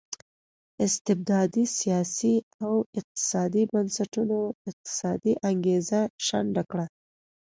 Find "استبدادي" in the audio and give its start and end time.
0.85-1.65